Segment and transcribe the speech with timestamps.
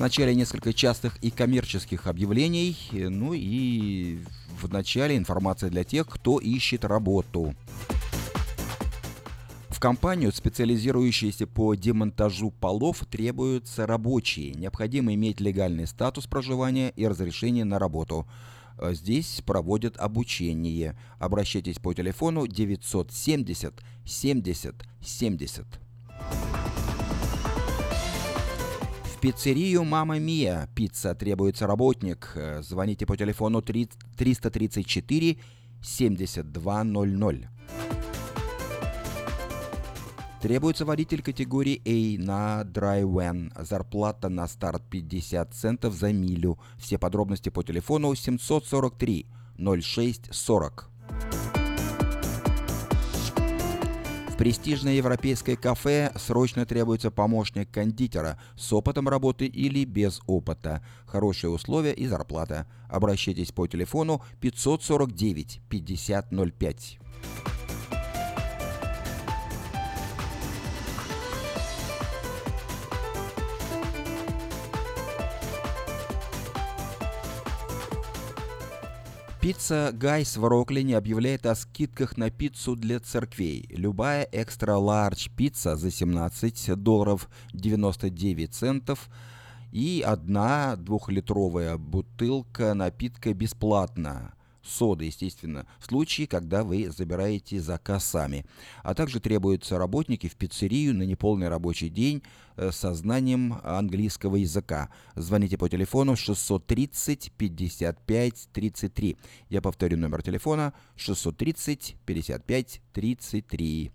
[0.00, 4.20] Вначале несколько частых и коммерческих объявлений, ну и
[4.58, 7.54] в начале информация для тех, кто ищет работу.
[9.68, 14.54] В компанию, специализирующуюся по демонтажу полов, требуются рабочие.
[14.54, 18.26] Необходимо иметь легальный статус проживания и разрешение на работу.
[18.80, 20.98] Здесь проводят обучение.
[21.18, 23.74] Обращайтесь по телефону 970
[24.06, 25.66] 70 70.
[29.20, 32.34] Пиццерию «Мама Мия» пицца требуется работник.
[32.60, 35.36] Звоните по телефону 334
[35.82, 37.48] 7200.
[40.40, 43.52] Требуется водитель категории A на Drywan.
[43.62, 46.58] Зарплата на старт 50 центов за милю.
[46.78, 49.26] Все подробности по телефону 743
[49.58, 50.86] 0640.
[50.86, 50.89] В
[54.40, 60.82] престижное европейское кафе срочно требуется помощник кондитера с опытом работы или без опыта.
[61.04, 62.66] Хорошие условия и зарплата.
[62.88, 66.98] Обращайтесь по телефону 549 5005.
[79.40, 83.64] Pizza Guys в Роклине объявляет о скидках на пиццу для церквей.
[83.70, 89.08] Любая extra large пицца за 17 долларов 99 центов
[89.72, 98.44] и одна двухлитровая бутылка напитка бесплатно соды, естественно, в случае, когда вы забираете заказ сами.
[98.82, 102.22] А также требуются работники в пиццерию на неполный рабочий день
[102.56, 104.90] э, со знанием английского языка.
[105.14, 109.16] Звоните по телефону 630 55 33.
[109.48, 113.92] Я повторю номер телефона 630 55 33.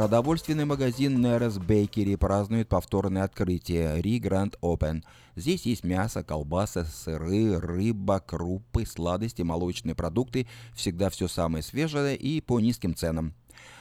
[0.00, 5.04] Продовольственный магазин Нерес Бейкери празднует повторное открытие Ри Гранд Open.
[5.36, 10.46] Здесь есть мясо, колбасы, сыры, рыба, крупы, сладости, молочные продукты.
[10.72, 13.34] Всегда все самое свежее и по низким ценам.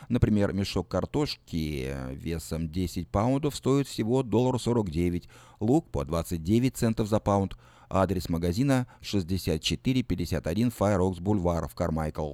[0.09, 5.23] Например, мешок картошки весом 10 паундов стоит всего $1,49,
[5.61, 7.55] лук по 29 центов за паунд.
[7.89, 12.33] Адрес магазина 6451 Fire Oaks Boulevard в Кармайкл.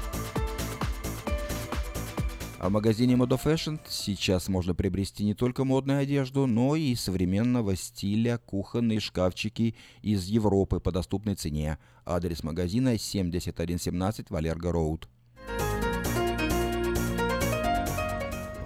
[2.61, 7.75] А в магазине Modo Fashion сейчас можно приобрести не только модную одежду, но и современного
[7.75, 9.73] стиля кухонные шкафчики
[10.03, 11.79] из Европы по доступной цене.
[12.05, 15.09] Адрес магазина 7117 Валерго Роуд.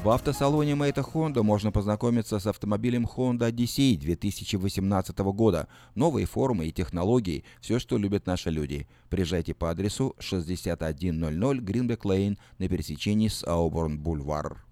[0.05, 5.67] В автосалоне Мэйта Honda можно познакомиться с автомобилем Honda Odyssey 2018 года.
[5.95, 8.87] Новые формы и технологии– все, что любят наши люди.
[9.09, 14.63] Приезжайте по адресу 6100 Гринбек Лейн на пересечении с Ауборн Бульвар.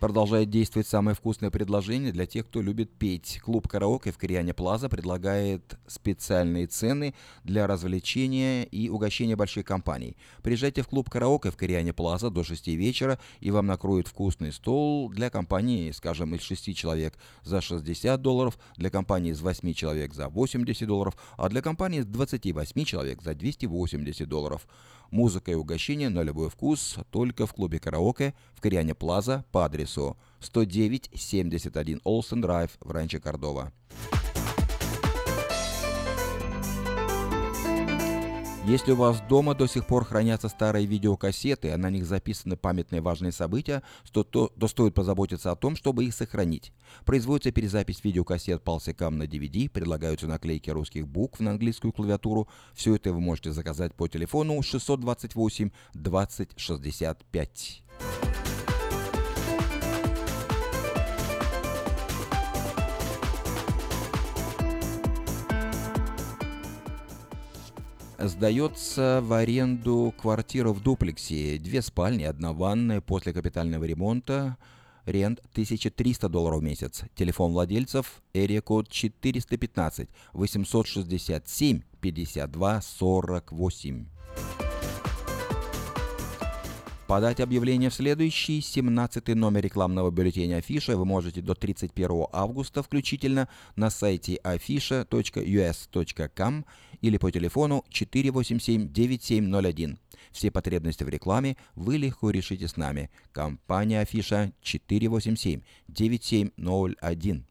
[0.00, 3.38] Продолжает действовать самое вкусное предложение для тех, кто любит петь.
[3.44, 10.16] Клуб «Караоке» в Кориане Плаза предлагает специальные цены для развлечения и угощения больших компаний.
[10.42, 15.10] Приезжайте в клуб «Караоке» в Кориане Плаза до 6 вечера, и вам накроют вкусный стол
[15.10, 20.30] для компании, скажем, из 6 человек за 60 долларов, для компании из 8 человек за
[20.30, 24.66] 80 долларов, а для компании из 28 человек за 280 долларов.
[25.10, 30.16] Музыка и угощение на любой вкус только в клубе караоке в Кориане Плаза по адресу
[30.40, 33.72] 109-71 Олсен Драйв в Ранче Кордова.
[38.66, 43.00] Если у вас дома до сих пор хранятся старые видеокассеты, а на них записаны памятные
[43.00, 43.82] важные события,
[44.12, 46.70] то, то, то стоит позаботиться о том, чтобы их сохранить.
[47.06, 52.48] Производится перезапись видеокассет полсекам на DVD, предлагаются наклейки русских букв на английскую клавиатуру.
[52.74, 57.82] Все это вы можете заказать по телефону 628 20 65.
[68.22, 71.56] Сдается в аренду квартира в дуплексе.
[71.56, 74.58] Две спальни, одна ванная после капитального ремонта.
[75.06, 77.04] Рент 1300 долларов в месяц.
[77.14, 84.06] Телефон владельцев Эрия код 415 867 52 48.
[87.10, 93.48] Подать объявление в следующий 17 номер рекламного бюллетеня Афиша вы можете до 31 августа включительно
[93.74, 96.64] на сайте afisha.us.com
[97.00, 99.98] или по телефону 487-9701.
[100.30, 103.10] Все потребности в рекламе вы легко решите с нами.
[103.32, 107.42] Компания Афиша 487-9701.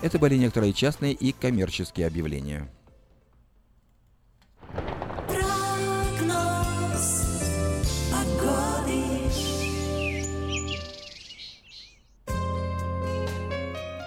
[0.00, 2.68] Это были некоторые частные и коммерческие объявления.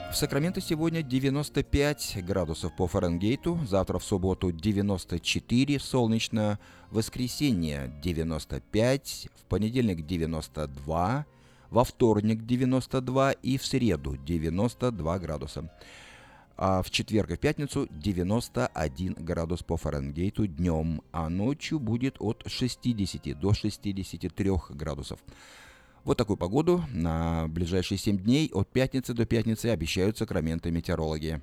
[0.09, 6.59] В Сакраменто сегодня 95 градусов по Фаренгейту, завтра в субботу 94, солнечно,
[6.89, 11.25] воскресенье 95, в понедельник 92,
[11.71, 15.71] во вторник 92 и в среду 92 градуса.
[16.57, 22.43] А в четверг и в пятницу 91 градус по Фаренгейту днем, а ночью будет от
[22.45, 25.19] 60 до 63 градусов.
[26.03, 31.41] Вот такую погоду на ближайшие 7 дней от пятницы до пятницы обещают сакраменты метеорологи.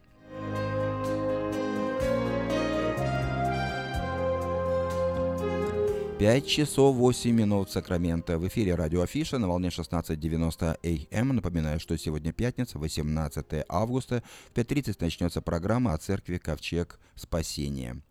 [6.19, 8.39] 5 часов 8 минут Сакрамента.
[8.39, 11.29] В эфире радио Афиша на волне 16.90 АМ.
[11.29, 14.25] Напоминаю, что сегодня пятница, 18 августа.
[14.53, 18.03] В 5.30 начнется программа о церкви Ковчег Спасения.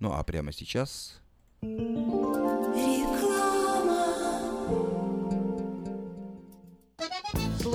[0.00, 1.20] Ну а прямо сейчас...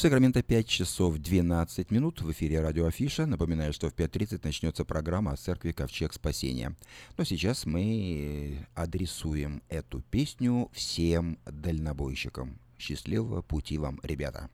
[0.00, 3.26] Сакраменто 5 часов 12 минут в эфире радио Афиша.
[3.26, 6.74] Напоминаю, что в 5.30 начнется программа о церкви Ковчег Спасения.
[7.18, 12.58] Но сейчас мы адресуем эту песню всем дальнобойщикам.
[12.78, 14.48] Счастливого пути вам, ребята!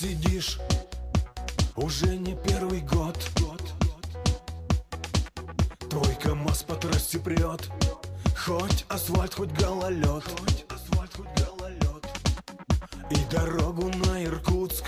[0.00, 0.58] Сидишь
[1.74, 3.18] уже не первый год.
[5.90, 7.68] Твой КамАЗ по трассе прет,
[8.36, 10.24] хоть асфальт, хоть гололед.
[13.10, 14.84] И дорогу на Иркутск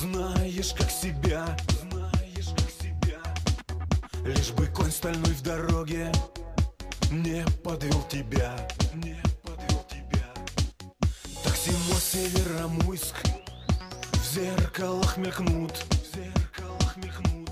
[0.00, 1.44] знаешь как себя.
[4.24, 6.12] Лишь бы конь стальной в дороге
[7.10, 8.56] не подвел тебя.
[8.94, 10.28] Не подвел тебя.
[11.42, 13.27] Такси Северомуйск
[14.34, 15.72] зеркалах мелькнут.
[15.72, 17.50] В зеркалах мелькнут.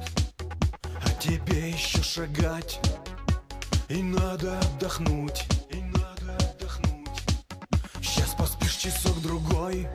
[1.02, 2.80] А тебе еще шагать.
[3.88, 5.46] И надо отдохнуть.
[5.70, 7.22] И надо отдохнуть.
[8.02, 9.88] Сейчас поспишь часок-другой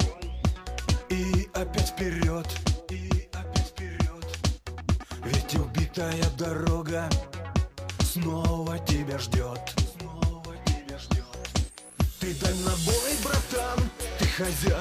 [1.09, 2.47] И опять вперед.
[2.89, 4.25] И опять вперед.
[5.23, 7.09] Ведь убитая дорога
[8.03, 9.61] Снова тебя ждет.
[9.97, 11.25] Снова тебя ждет.
[12.19, 14.80] Ты дальнобой, братан, ты хозяин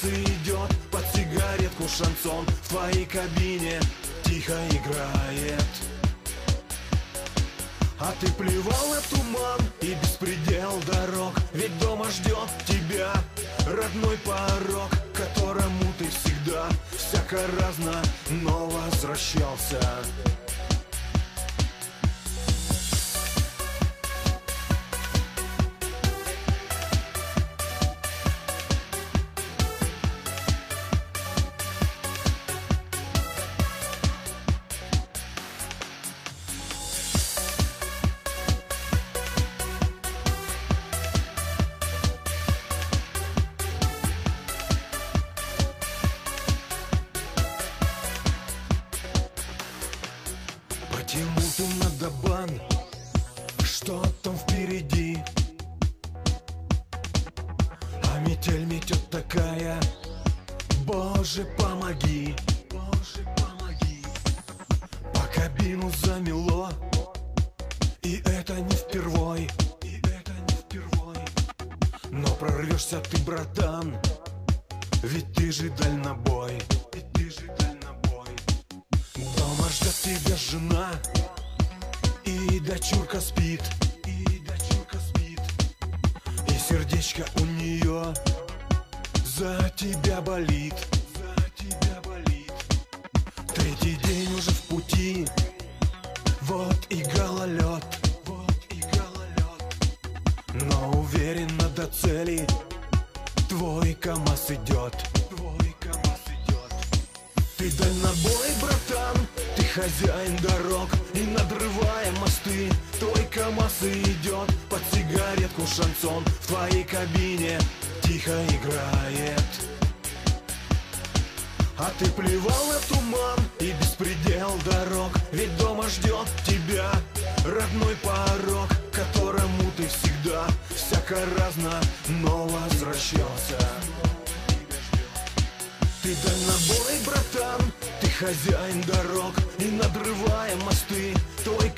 [0.00, 2.46] КамАЗ идет Под сигаретку шансон.
[2.46, 3.80] В твоей кабине
[4.24, 5.64] Тихо играет.
[7.98, 11.34] А ты плевал на туман и беспредел дорог.
[11.52, 13.12] Ведь дома ждет тебя
[13.66, 16.66] родной порог Которому ты всегда
[16.96, 19.80] всяко разно, но возвращался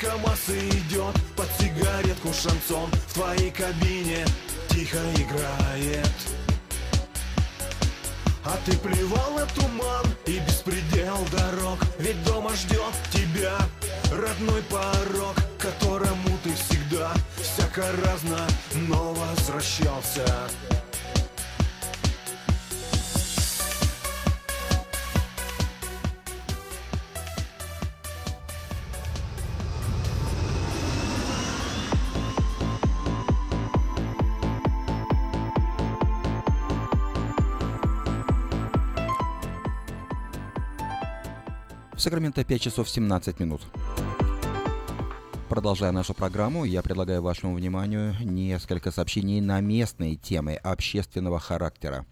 [0.02, 2.90] КамАЗ идет Под сигаретку шансон.
[3.06, 4.26] В твоей кабине
[4.68, 6.11] Тихо играет.
[8.44, 11.78] А ты плевал на туман и беспредел дорог.
[12.00, 13.56] Ведь дома ждет тебя
[14.11, 18.44] родной порог Которому ты всегда всяко разно,
[18.88, 20.26] но возвращался
[42.12, 43.62] Сакраменто 5 часов 17 минут.
[45.49, 52.04] Продолжая нашу программу, я предлагаю вашему вниманию несколько сообщений на местные темы общественного характера.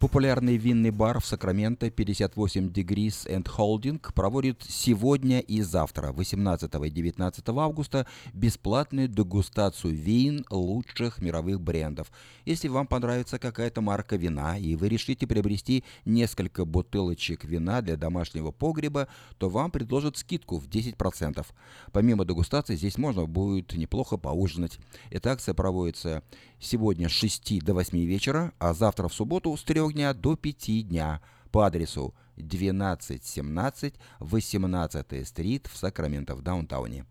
[0.00, 6.90] Популярный винный бар в Сакраменто 58 Degrees and Holding проводит сегодня и завтра, 18 и
[6.90, 12.10] 19 августа, бесплатную дегустацию вин лучших мировых брендов.
[12.46, 18.52] Если вам понравится какая-то марка вина и вы решите приобрести несколько бутылочек вина для домашнего
[18.52, 21.44] погреба, то вам предложат скидку в 10%.
[21.92, 24.78] Помимо дегустации здесь можно будет неплохо поужинать.
[25.10, 26.22] Эта акция проводится
[26.58, 30.88] сегодня с 6 до 8 вечера, а завтра в субботу с 3 дня до 5
[30.88, 31.20] дня
[31.50, 37.04] по адресу 1217 18 стрит в Сакраменто в даунтауне.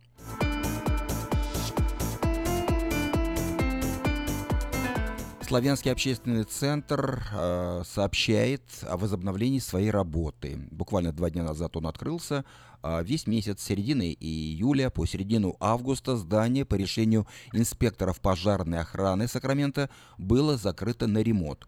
[5.50, 10.60] Славянский общественный центр э, сообщает о возобновлении своей работы.
[10.70, 12.46] Буквально два дня назад он открылся.
[12.84, 19.28] А весь месяц с середины июля по середину августа здание по решению инспекторов пожарной охраны
[19.28, 21.66] Сакрамента было закрыто на ремонт.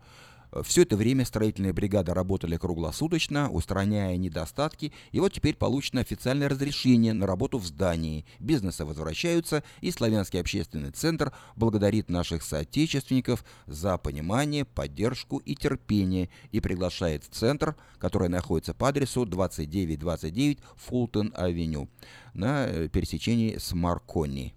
[0.64, 7.14] Все это время строительные бригады работали круглосуточно, устраняя недостатки, и вот теперь получено официальное разрешение
[7.14, 8.26] на работу в здании.
[8.40, 16.60] Бизнесы возвращаются, и Славянский общественный центр благодарит наших соотечественников за понимание, поддержку и терпение и
[16.60, 21.88] приглашает в центр, который находится по адресу 2929 Фултон-авеню
[22.34, 24.54] на э, пересечении с Маркони.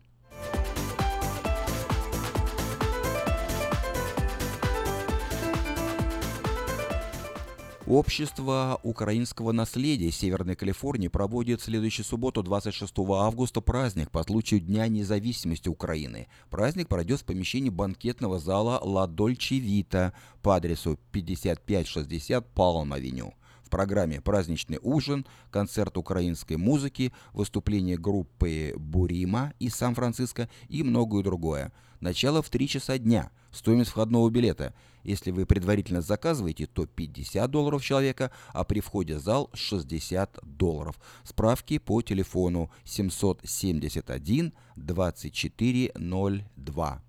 [7.87, 14.89] Общество украинского наследия Северной Калифорнии проводит в следующую субботу, 26 августа, праздник по случаю Дня
[14.89, 16.29] независимости Украины.
[16.49, 23.35] Праздник пройдет в помещении банкетного зала «Ла Дольче Вита» по адресу 5560 Палм-авеню.
[23.63, 31.71] В программе праздничный ужин, концерт украинской музыки, выступление группы «Бурима» из Сан-Франциско и многое другое.
[32.01, 33.31] Начало в 3 часа дня.
[33.55, 39.21] Стоимость входного билета– если вы предварительно заказываете, то 50 долларов человека, а при входе в
[39.21, 40.99] зал 60 долларов.
[41.25, 47.03] Справки по телефону 771 2402.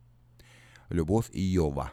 [0.90, 1.92] Любовь Йова.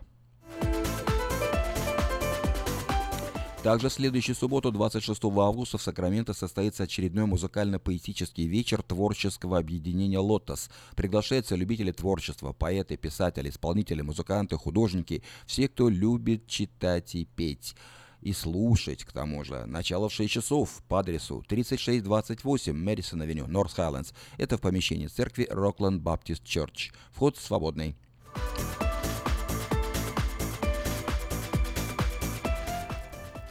[3.62, 10.68] Также в следующую субботу, 26 августа, в Сакраменто состоится очередной музыкально-поэтический вечер творческого объединения «Лотос».
[10.96, 17.76] Приглашаются любители творчества, поэты, писатели, исполнители, музыканты, художники, все, кто любит читать и петь
[18.20, 19.64] и слушать, к тому же.
[19.66, 24.12] Начало в 6 часов по адресу 3628 Мэдисон Авеню, Норth Хайлендс.
[24.38, 26.92] Это в помещении церкви Rockland Baptist Church.
[27.12, 27.94] Вход свободный.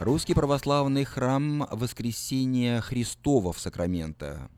[0.02, 4.50] Русский православный храм Воскресения Христова в Сакраменто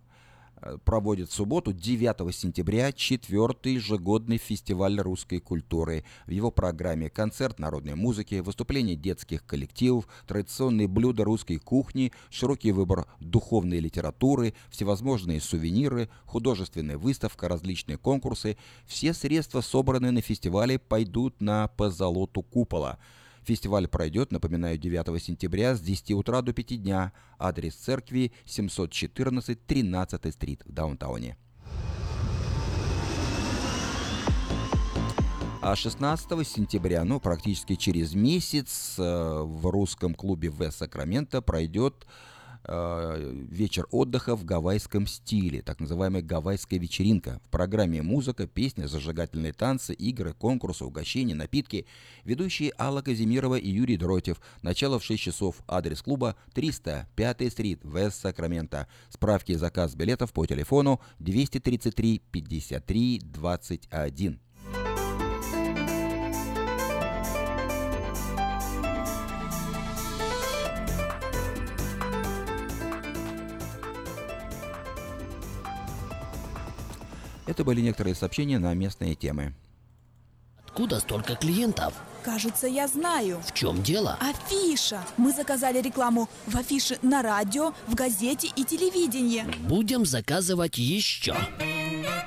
[0.57, 6.07] э, проводит в субботу 9 сентября четвертый ежегодный фестиваль русской культуры.
[6.27, 13.07] В его программе концерт народной музыки, выступления детских коллективов, традиционные блюда русской кухни, широкий выбор
[13.21, 18.57] духовной литературы, всевозможные сувениры, художественная выставка, различные конкурсы.
[18.87, 22.99] Все средства, собранные на фестивале, пойдут на позолоту купола–
[23.45, 27.13] Фестиваль пройдет, напоминаю, 9 сентября с 10 утра до 5 дня.
[27.39, 31.37] Адрес церкви 714 13 стрит в даунтауне.
[35.61, 42.07] А 16 сентября, ну, практически через месяц, э, в русском клубе в Сакраменто пройдет
[42.67, 47.41] вечер отдыха в гавайском стиле, так называемая гавайская вечеринка.
[47.45, 51.87] В программе музыка, песни, зажигательные танцы, игры, конкурсы, угощения, напитки.
[52.25, 54.41] Ведущие Алла Казимирова и Юрий Дротев.
[54.63, 55.63] Начало в 6 часов.
[55.69, 58.89] Адрес клуба 305 стрит, Вест Сакраменто.
[59.11, 64.41] Справки и заказ билетов по телефону 233 53 21.
[77.47, 79.55] Это были некоторые сообщения на местные темы.
[80.67, 81.95] Откуда столько клиентов?
[82.25, 83.41] Кажется, я знаю.
[83.47, 84.19] В чем дело?
[84.21, 85.05] Афиша.
[85.17, 89.45] Мы заказали рекламу в афише на радио, в газете и телевидении.
[89.69, 91.37] Будем заказывать еще.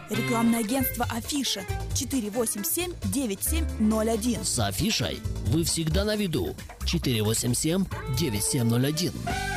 [0.09, 4.45] Рекламное агентство Афиша 487-9701.
[4.45, 6.55] С афишей вы всегда на виду.
[6.85, 9.56] 487-9701.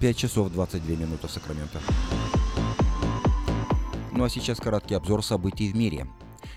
[0.00, 1.78] 5 часов 22 минуты Сакраменто.
[4.12, 6.06] Ну а сейчас короткий обзор событий в мире.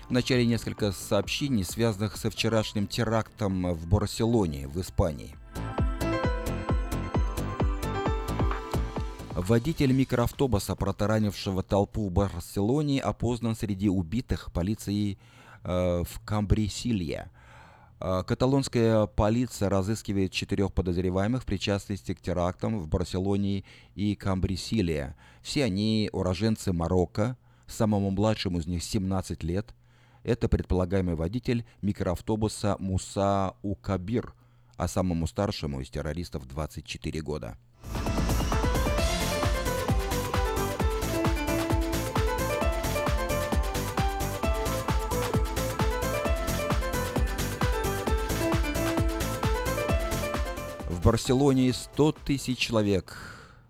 [0.08, 5.36] Вначале несколько сообщений, связанных со вчерашним терактом в Барселоне, в Испании.
[9.32, 15.18] Водитель микроавтобуса, протаранившего толпу в Барселоне, опознан среди убитых полицией
[15.64, 17.30] э, в Камбрисилье.
[18.00, 25.16] Э, каталонская полиция разыскивает четырех подозреваемых в причастности к терактам в Барселоне и Камбрисиле.
[25.42, 29.74] Все они уроженцы Марокко, самому младшему из них 17 лет.
[30.22, 34.34] Это предполагаемый водитель микроавтобуса Муса Укабир,
[34.76, 37.58] а самому старшему из террористов 24 года.
[51.04, 53.14] Барселоне 100 тысяч человек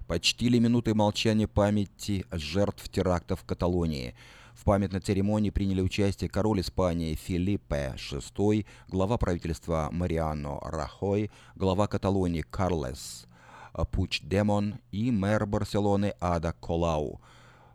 [0.06, 4.14] почтили минуты молчания памяти жертв терактов в Каталонии.
[4.52, 12.42] В памятной церемонии приняли участие король Испании Филиппе VI, глава правительства Мариано Рахой, глава Каталонии
[12.42, 13.26] Карлес
[13.90, 17.20] Пучдемон и мэр Барселоны Ада Колау.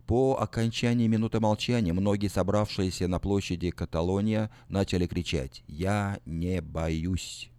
[0.08, 7.52] По окончании минуты молчания многие собравшиеся на площади Каталония начали кричать «Я не боюсь».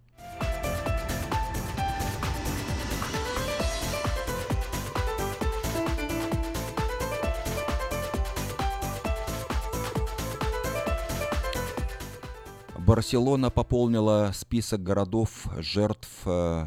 [12.85, 16.65] Барселона пополнила список городов жертв э,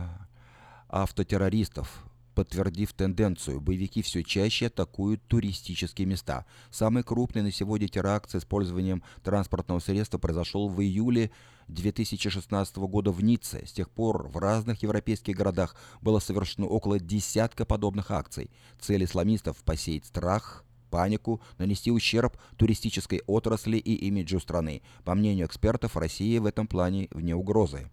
[0.89, 2.05] автотеррористов,
[2.37, 3.61] подтвердив тенденцию.
[3.61, 6.47] Боевики все чаще атакуют туристические места.
[6.71, 11.33] Самый крупный на сегодня теракт с использованием транспортного средства произошел в июле
[11.67, 13.67] 2016 года в Ницце.
[13.67, 18.51] С тех пор в разных европейских городах было совершено около десятка подобных акций.
[18.79, 20.64] Цель исламистов– посеять страх,
[20.95, 24.81] панику, нанести ущерб туристической отрасли и имиджу страны.
[25.05, 27.91] По мнению экспертов, Россия в этом плане вне угрозы.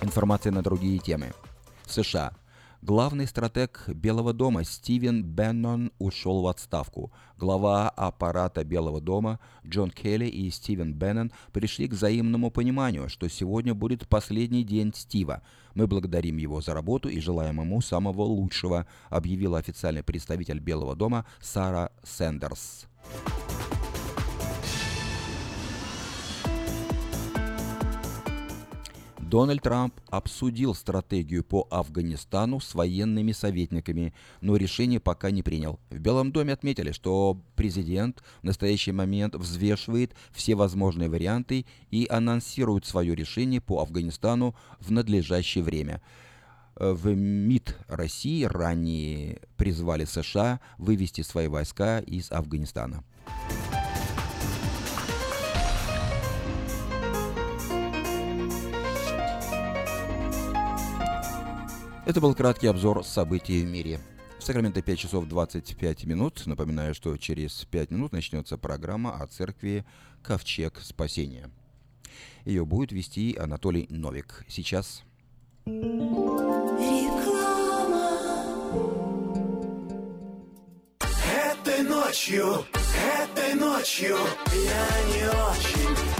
[0.00, 1.32] Информация на другие темы.
[1.86, 2.39] США.
[2.82, 7.12] Главный стратег Белого дома Стивен Беннон ушел в отставку.
[7.36, 13.74] Глава аппарата Белого дома Джон Келли и Стивен Беннон пришли к взаимному пониманию, что сегодня
[13.74, 15.42] будет последний день Стива.
[15.74, 21.26] Мы благодарим его за работу и желаем ему самого лучшего, объявила официальный представитель Белого дома
[21.42, 22.86] Сара Сэндерс.
[29.30, 35.78] Дональд Трамп обсудил стратегию по Афганистану с военными советниками, но решение пока не принял.
[35.88, 42.86] В Белом доме отметили, что президент в настоящий момент взвешивает все возможные варианты и анонсирует
[42.86, 46.02] свое решение по Афганистану в надлежащее время.
[46.74, 53.04] В МИД России ранее призвали США вывести свои войска из Афганистана.
[62.10, 64.00] Это был краткий обзор событий в мире.
[64.40, 66.44] В Сакраменто 5 часов 25 минут.
[66.44, 69.84] Напоминаю, что через 5 минут начнется программа о церкви
[70.20, 71.52] «Ковчег спасения».
[72.44, 74.44] Ее будет вести Анатолий Новик.
[74.48, 75.04] Сейчас...
[75.64, 75.84] Этой
[81.84, 82.64] ночью,
[83.22, 84.16] этой ночью
[84.52, 86.19] я не очень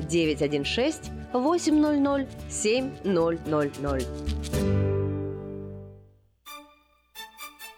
[0.00, 4.06] 916 800 7000.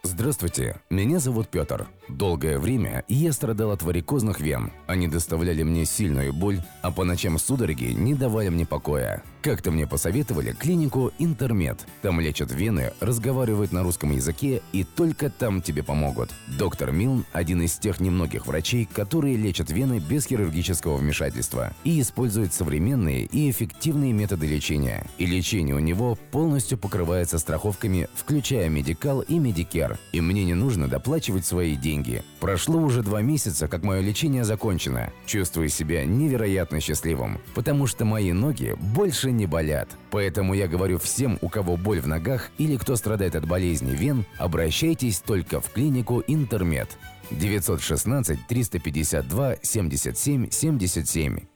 [0.02, 1.88] Здравствуйте, меня зовут Петр.
[2.08, 4.72] Долгое время я страдал от варикозных вен.
[4.86, 9.22] Они доставляли мне сильную боль, а по ночам судороги не давали мне покоя.
[9.46, 11.86] Как-то мне посоветовали клинику «Интермед».
[12.02, 16.30] Там лечат вены, разговаривают на русском языке и только там тебе помогут.
[16.58, 22.54] Доктор Милн– один из тех немногих врачей, которые лечат вены без хирургического вмешательства и используют
[22.54, 25.06] современные и эффективные методы лечения.
[25.16, 29.96] И лечение у него полностью покрывается страховками, включая Medi-Cal и Medicare.
[30.10, 32.24] И мне не нужно доплачивать свои деньги.
[32.40, 35.12] Прошло уже два месяца, как мое лечение закончено.
[35.24, 39.88] Чувствую себя невероятно счастливым, потому что мои ноги больше не болят.
[40.10, 44.24] Поэтому я говорю всем, у кого боль в ногах или кто страдает от болезни вен,
[44.38, 46.88] обращайтесь только в клинику Интермед.
[47.30, 51.55] 916 352 77 77.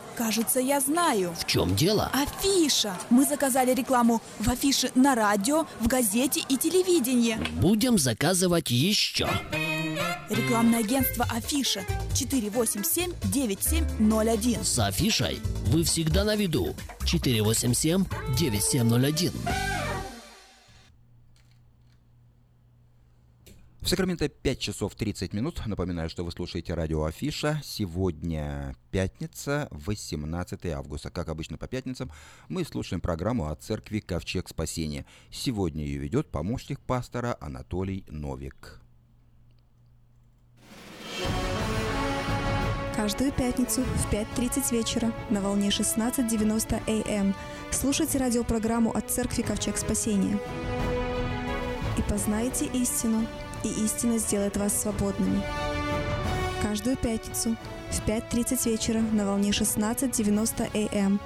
[0.15, 1.33] Кажется, я знаю.
[1.39, 2.11] В чем дело?
[2.13, 2.93] Афиша.
[3.09, 7.37] Мы заказали рекламу в афише на радио, в газете и телевидении.
[7.59, 9.27] Будем заказывать еще.
[10.29, 14.63] Рекламное агентство Афиша 487-9701.
[14.63, 16.73] С афишей вы всегда на виду.
[17.01, 19.31] 487-9701.
[23.81, 25.65] В Сакраменто 5 часов 30 минут.
[25.65, 27.59] Напоминаю, что вы слушаете радио Афиша.
[27.63, 31.09] Сегодня пятница, 18 августа.
[31.09, 32.11] Как обычно по пятницам
[32.47, 35.07] мы слушаем программу о церкви Ковчег Спасения.
[35.31, 38.79] Сегодня ее ведет помощник пастора Анатолий Новик.
[42.95, 47.33] Каждую пятницу в 5.30 вечера на волне 16.90 АМ
[47.71, 50.39] слушайте радиопрограмму от церкви Ковчег Спасения.
[51.97, 53.25] И познаете истину,
[53.63, 55.41] и истина сделает вас свободными.
[56.61, 57.55] Каждую пятницу
[57.89, 61.19] в 5.30 вечера на волне 16.90 АМ.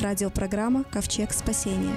[0.00, 1.94] Радиопрограмма «Ковчег спасения».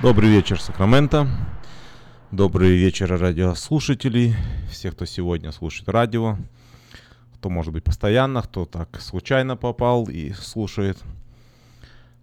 [0.00, 1.28] Добрый вечер, Сакраменто.
[2.30, 4.34] Добрый вечер, радиослушатели.
[4.70, 6.38] Все, кто сегодня слушает радио.
[7.34, 10.98] Кто, может быть, постоянно, кто так случайно попал и слушает.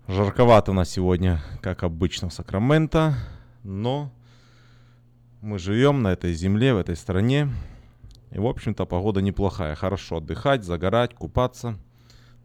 [0.07, 3.15] Жарковато у нас сегодня, как обычно, в Сакраменто
[3.69, 4.11] но
[5.41, 7.49] мы живем на этой земле, в этой стране.
[8.31, 9.75] И, в общем-то, погода неплохая.
[9.75, 11.77] Хорошо отдыхать, загорать, купаться.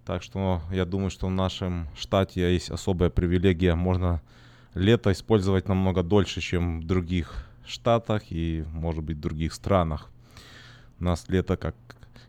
[0.04, 3.74] Так что я думаю, что в нашем штате есть особая привилегия.
[3.74, 4.20] Можно
[4.74, 10.10] лето использовать намного дольше, чем в других штатах и, может быть, в других странах.
[11.00, 11.74] У нас лето как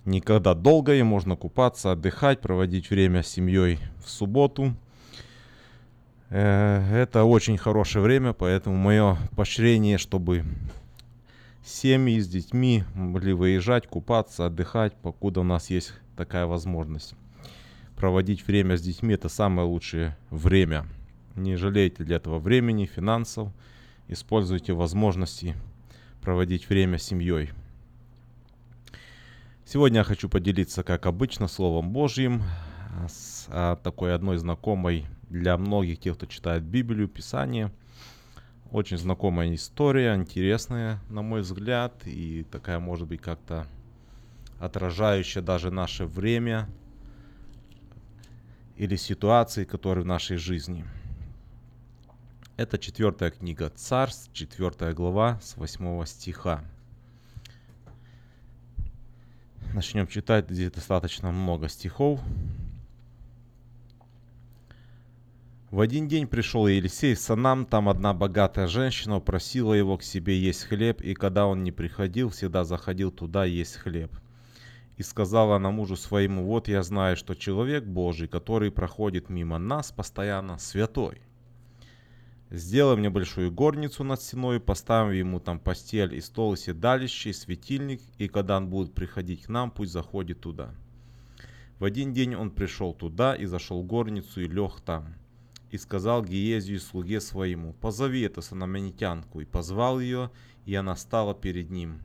[0.06, 4.74] никогда долгое, можно купаться, отдыхать, проводить время с семьей в субботу–
[6.30, 10.44] это очень хорошее время, поэтому мое поощрение, чтобы
[11.64, 17.16] семьи с детьми могли выезжать, купаться, отдыхать, покуда у нас есть такая возможность.
[17.96, 20.86] Проводить время с детьми это самое лучшее время.
[21.36, 23.50] Не жалейте для этого времени, финансов.
[24.08, 25.56] Используйте возможности
[26.22, 27.52] проводить время с семьей.
[29.66, 32.44] Сегодня я хочу поделиться, как обычно, Словом Божьим
[33.08, 37.72] с а, такой одной знакомой для многих тех, кто читает Библию, Писание.
[38.72, 43.68] Очень знакомая история, интересная, на мой взгляд, и такая, может быть, как-то
[44.60, 46.68] отражающая даже наше время
[48.76, 50.86] или ситуации, которые в нашей жизни.
[52.58, 56.64] Это четвертая книга Царств, четвертая глава с восьмого стиха.
[59.74, 62.22] Начнем читать, здесь достаточно много стихов.
[65.76, 70.40] В один день пришел Елисей в Санам, там одна богатая женщина просила его к себе
[70.40, 74.10] есть хлеб, и когда он не приходил, всегда заходил туда есть хлеб.
[74.96, 79.92] И сказала она мужу своему, вот я знаю, что человек Божий, который проходит мимо нас
[79.92, 81.18] постоянно, святой.
[82.52, 87.34] Сделай мне большую горницу над стеной, поставим ему там постель и стол, и седалище, и
[87.34, 90.74] светильник, и когда он будет приходить к нам, пусть заходит туда.
[91.80, 95.16] В один день он пришел туда и зашел в горницу и лег там.
[95.76, 100.32] И сказал Гиезию слуге своему, позови эту санаманитянку, и позвал ее,
[100.66, 102.00] и она стала перед ним.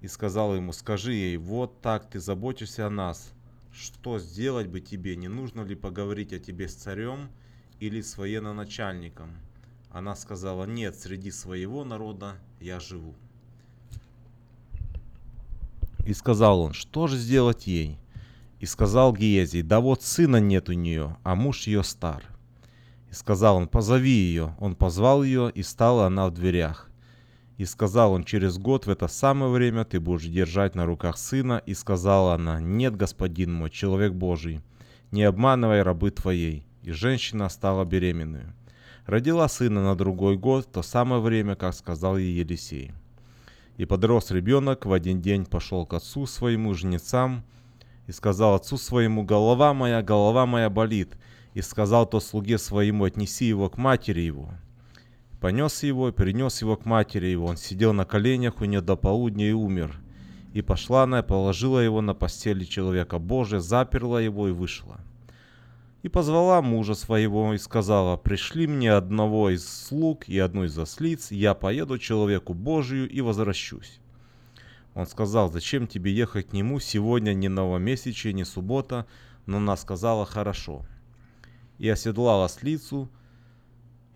[0.00, 3.34] И сказал ему, скажи ей, вот так ты заботишься о нас,
[3.74, 7.28] что сделать бы тебе, не нужно ли поговорить о тебе с царем
[7.78, 9.36] или с военно-начальником?
[9.90, 13.14] Она сказала, нет, среди своего народа я живу.
[16.06, 17.98] И сказал он, что же сделать ей?
[18.60, 22.24] И сказал Гиезий, да вот сына нет у нее, а муж ее стар.
[23.10, 24.54] И сказал он, позови ее.
[24.58, 26.90] Он позвал ее, и стала она в дверях.
[27.56, 31.62] И сказал он, через год в это самое время ты будешь держать на руках сына.
[31.66, 34.60] И сказала она, нет, господин мой, человек Божий,
[35.10, 36.64] не обманывай рабы твоей.
[36.82, 38.44] И женщина стала беременной.
[39.06, 42.92] Родила сына на другой год, то самое время, как сказал ей Елисей.
[43.78, 47.42] И подрос ребенок, в один день пошел к отцу своему, жнецам,
[48.06, 51.16] и сказал отцу своему, голова моя, голова моя болит,
[51.54, 54.50] и сказал то слуге своему, отнеси его к матери его.
[55.40, 59.48] Понес его, перенес его к матери его, он сидел на коленях у нее до полудня
[59.48, 60.00] и умер.
[60.52, 65.00] И пошла она, положила его на постели человека Божия, заперла его и вышла.
[66.02, 71.30] И позвала мужа своего и сказала, пришли мне одного из слуг и одну из ослиц,
[71.30, 74.00] я поеду человеку Божию и возвращусь.
[74.94, 79.06] Он сказал, зачем тебе ехать к нему, сегодня не новомесячие, не суббота,
[79.46, 80.84] но она сказала, хорошо.
[81.78, 83.08] И оседлала ослицу,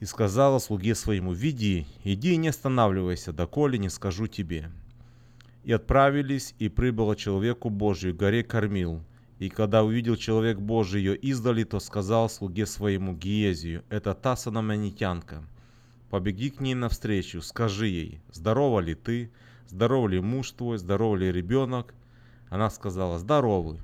[0.02, 4.68] и сказала слуге своему, «Веди, иди и не останавливайся, доколе не скажу тебе».
[5.62, 9.00] И отправились, и прибыло человеку Божию, горе кормил.
[9.38, 15.44] И когда увидел человек Божий ее издали, то сказал слуге своему Гиезию, «Это та санаманитянка.
[16.10, 19.30] Побеги к ней навстречу, скажи ей, здорова ли ты,
[19.68, 21.94] здоров ли муж твой, здоров ли ребенок?»
[22.50, 23.78] Она сказала, «Здоровы».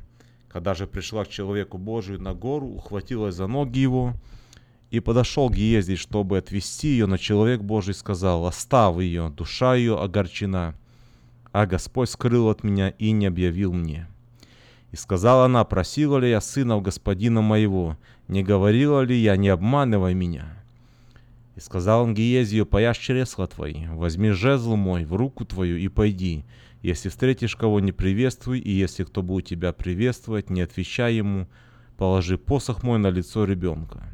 [0.48, 4.14] Когда же пришла к человеку Божию на гору, ухватилась за ноги его,
[4.90, 10.74] и подошел Гиезий, чтобы отвести ее, но человек Божий сказал, оставь ее, душа ее огорчена,
[11.52, 14.08] а Господь скрыл от меня и не объявил мне.
[14.90, 20.14] И сказала она, просила ли я сына господина моего, не говорила ли я, не обманывай
[20.14, 20.46] меня.
[21.56, 26.44] И сказал он Гиезию, пояшь чресла твои, возьми жезл мой в руку твою и пойди.
[26.82, 31.48] Если встретишь кого, не приветствуй, и если кто будет тебя приветствовать, не отвечай ему,
[31.96, 34.04] положи посох мой на лицо ребенка.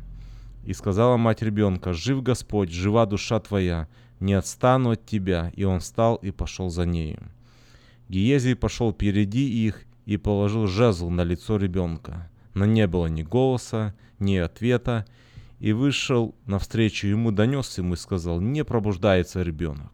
[0.65, 3.87] И сказала мать ребенка, «Жив Господь, жива душа твоя,
[4.19, 5.53] не отстану от тебя».
[5.55, 7.23] И он встал и пошел за нею.
[8.09, 12.31] Гиезий пошел впереди их и положил жезл на лицо ребенка.
[12.55, 15.05] Но не было ни голоса, ни ответа,
[15.59, 19.94] и вышел навстречу ему, донес ему и сказал, «Не пробуждается ребенок».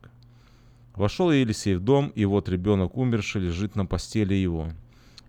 [1.00, 4.68] Вошел Елисей в дом, и вот ребенок умерший лежит на постели его.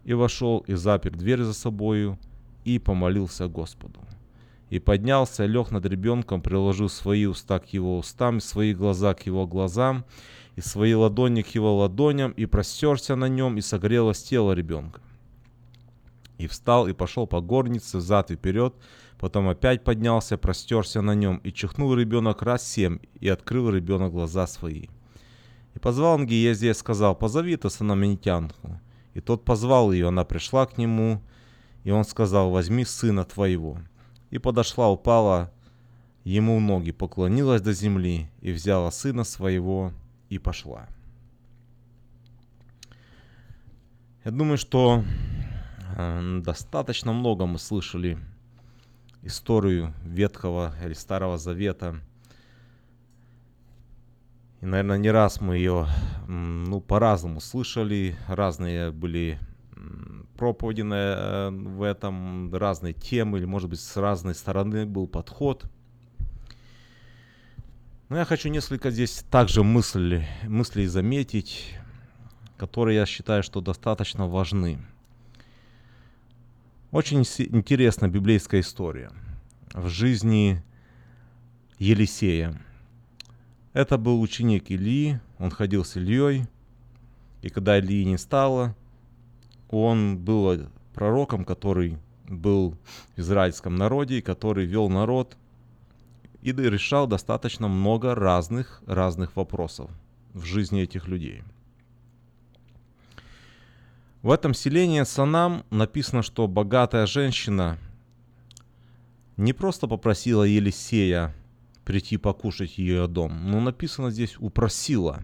[0.03, 2.19] И вошел и запер дверь за собою,
[2.65, 4.01] и помолился Господу.
[4.69, 9.47] И поднялся, лег над ребенком, приложил свои уста к его устам, свои глаза к его
[9.47, 10.03] глазам,
[10.57, 14.99] и свои ладони к его ладоням, и простерся на нем, и согрелось тело ребенка.
[16.37, 18.75] И встал, и пошел по горнице, взад и вперед,
[19.17, 24.47] потом опять поднялся, простерся на нем, и чихнул ребенок раз семь, и открыл ребенок глаза
[24.47, 24.87] свои.
[25.73, 28.79] И позвал он Гиезия и сказал, позови ты санаминитянку.
[29.13, 31.21] И тот позвал ее, она пришла к нему,
[31.83, 33.77] и он сказал, возьми сына твоего
[34.29, 35.51] и подошла, упала
[36.23, 39.91] ему в ноги, поклонилась до земли и взяла сына своего
[40.29, 40.87] и пошла.
[44.23, 45.03] Я думаю, что
[45.97, 48.19] э, достаточно много мы слышали
[49.23, 51.99] историю Ветхого или Старого Завета.
[54.61, 55.87] И, наверное, не раз мы ее
[56.27, 59.39] ну, по-разному слышали, разные были
[60.37, 65.65] проповеди э, в этом, разные темы, или, может быть, с разной стороны был подход.
[68.09, 71.75] Но я хочу несколько здесь также мыслей, мыслей заметить,
[72.57, 74.79] которые я считаю, что достаточно важны.
[76.91, 79.11] Очень интересна библейская история
[79.73, 80.61] в жизни
[81.79, 82.59] Елисея.
[83.73, 86.45] Это был ученик Ильи, он ходил с Ильей,
[87.41, 88.75] и когда Ильи не стало,
[89.69, 91.97] он был пророком, который
[92.27, 92.77] был
[93.15, 95.37] в израильском народе, и который вел народ
[96.41, 99.89] и решал достаточно много разных, разных вопросов
[100.33, 101.43] в жизни этих людей.
[104.21, 107.77] В этом селении Санам написано, что богатая женщина
[109.37, 111.33] не просто попросила Елисея
[111.91, 115.23] прийти покушать ее дом, но написано здесь «упросила».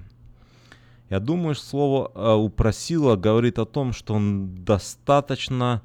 [1.09, 5.81] Я думаю, что слово э, «упросила» говорит о том, что он достаточно,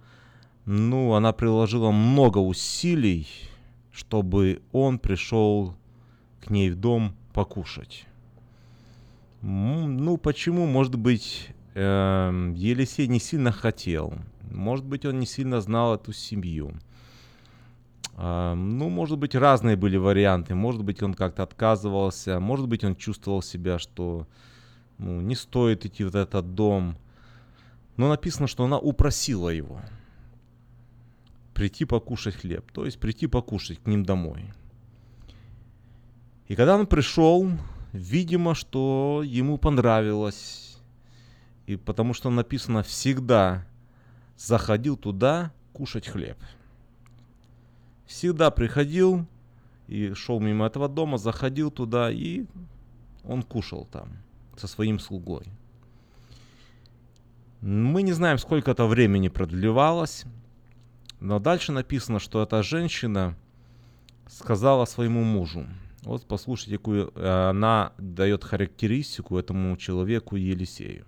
[0.65, 3.29] ну, она приложила много усилий,
[3.93, 5.77] чтобы он пришел
[6.41, 8.05] к ней в дом покушать.
[9.41, 10.67] Ну, почему?
[10.67, 14.15] Может быть, э, Елисей не сильно хотел.
[14.51, 16.73] Может быть, он не сильно знал эту семью.
[18.17, 20.55] Э, ну, может быть, разные были варианты.
[20.55, 22.41] Может быть, он как-то отказывался.
[22.41, 24.27] Может быть, он чувствовал себя, что
[24.99, 26.97] ну, не стоит идти в этот дом.
[27.97, 29.81] Но написано, что она упросила его
[31.55, 34.53] прийти покушать хлеб, то есть прийти покушать к ним домой.
[36.49, 37.49] И когда он пришел,
[37.93, 40.79] видимо, что ему понравилось,
[41.67, 43.67] и потому что написано всегда
[44.37, 46.37] заходил туда кушать хлеб.
[48.13, 49.27] Всегда приходил
[49.89, 52.45] и шел мимо этого дома, заходил туда и
[53.25, 54.11] он кушал там
[54.55, 55.47] со своим слугой.
[57.63, 60.25] Мы не знаем, сколько это времени продлевалось,
[61.21, 63.35] но дальше написано, что эта женщина
[64.29, 65.67] сказала своему мужу.
[66.03, 71.07] Вот послушайте, какую э, она дает характеристику этому человеку Елисею.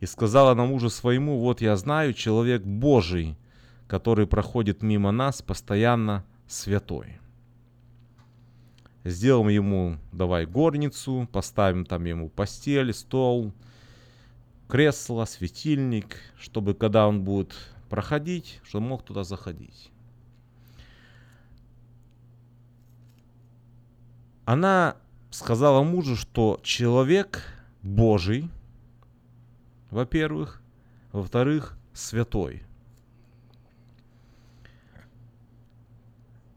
[0.00, 3.38] И сказала на мужу своему, вот я знаю, человек Божий,
[3.86, 7.18] который проходит мимо нас, постоянно святой.
[9.04, 13.52] Сделаем ему, давай, горницу, поставим там ему постель, стол,
[14.66, 17.54] кресло, светильник, чтобы когда он будет
[17.90, 19.90] проходить, что мог туда заходить.
[24.46, 24.96] Она
[25.30, 27.42] сказала мужу, что человек
[27.82, 28.48] Божий,
[29.90, 30.62] во-первых,
[31.12, 32.62] во-вторых, святой.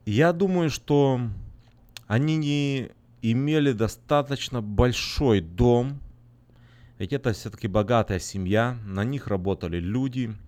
[0.07, 1.21] Я думаю, что
[2.07, 2.89] они не
[3.21, 5.99] имели достаточно большой дом,
[6.97, 10.35] ведь это все-таки богатая семья, на них работали люди–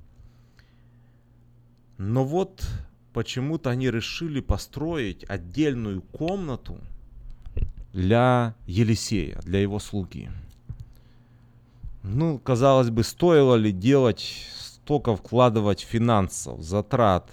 [1.99, 2.65] но вот
[3.11, 6.79] почему-то они решили построить отдельную комнату
[7.91, 10.31] для Елисея, для его слуги.
[12.03, 17.29] Ну, казалось бы, стоило ли делать столько вкладывать финансов, затрат,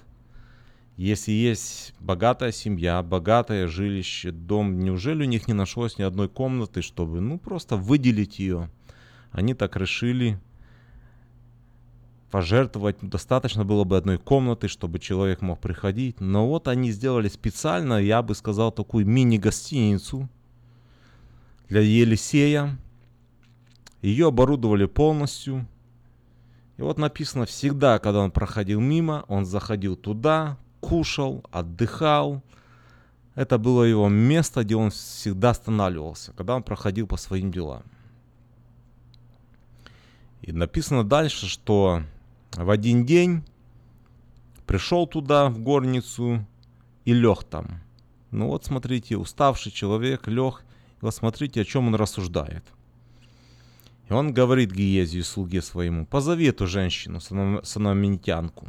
[0.96, 6.82] если есть богатая семья, богатое жилище, дом, неужели у них не нашлось ни одной комнаты,
[6.82, 8.70] чтобы, ну, просто выделить ее?
[9.30, 10.40] Они так решили,
[12.30, 12.96] пожертвовать.
[13.00, 16.20] Достаточно было бы одной комнаты, чтобы человек мог приходить.
[16.20, 20.28] Но вот они сделали специально, я бы сказал, такую мини-гостиницу
[21.68, 22.76] для Елисея.
[24.02, 25.66] Ее оборудовали полностью.
[26.76, 30.58] И вот написано, всегда, когда он проходил мимо, он заходил туда,
[30.88, 32.42] кушал, отдыхал.
[33.34, 37.82] Это было его место, где он всегда останавливался, когда он проходил по своим делам.
[40.42, 42.02] И написано дальше, что
[42.52, 43.42] в один день
[44.66, 46.46] пришел туда, в горницу,
[47.04, 47.80] и лег там.
[48.30, 50.64] Ну вот смотрите, уставший человек лег,
[51.00, 52.64] и вот смотрите, о чем он рассуждает.
[54.08, 58.68] И он говорит Гиезию, слуге своему, позови эту женщину, санаминитянку.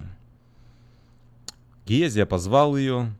[1.87, 3.13] Гиезия позвал ее,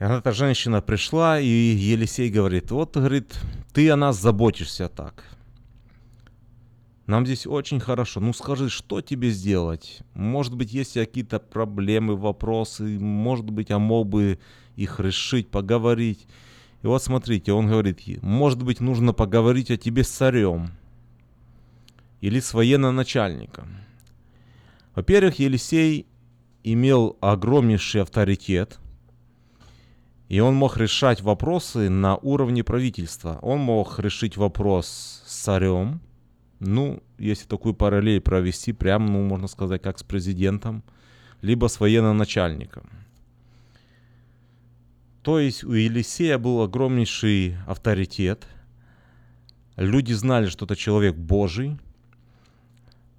[0.00, 3.38] и эта женщина пришла, и Елисей говорит, вот, говорит,
[3.72, 5.24] ты о нас заботишься так.
[7.06, 8.18] Нам здесь очень хорошо.
[8.18, 10.00] Ну скажи, что тебе сделать?
[10.14, 14.40] Может быть, есть какие-то проблемы, вопросы, может быть, я мог бы
[14.74, 16.26] их решить, поговорить.
[16.82, 20.70] И вот смотрите, он говорит, может быть, нужно поговорить о тебе с царем
[22.20, 23.68] или с военным начальником.
[24.96, 26.06] Во-первых, Елисей
[26.72, 28.78] имел огромнейший авторитет.
[30.28, 33.38] И он мог решать вопросы на уровне правительства.
[33.42, 36.00] Он мог решить вопрос с царем,
[36.58, 40.82] ну, если такую параллель провести, прям, ну, можно сказать, как с президентом,
[41.42, 42.20] либо с военным.
[45.22, 48.46] То есть у Елисея был огромнейший авторитет.
[49.76, 51.78] Люди знали, что это человек Божий.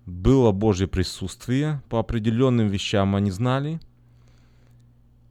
[0.08, 1.84] Было Божье присутствие.
[1.90, 3.82] По определенным вещам они знали.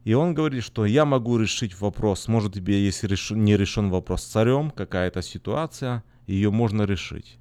[0.05, 2.29] И он говорит, что я могу решить вопрос.
[2.29, 3.31] Может, тебе, если реш...
[3.31, 7.39] не решен вопрос с царем, какая-то ситуация, ее можно решить.